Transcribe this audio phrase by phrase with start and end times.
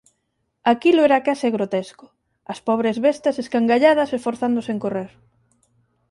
[0.73, 2.05] Aquilo era case que grotesco:
[2.53, 5.11] as pobres bestas escangalladas esforzándose en correr.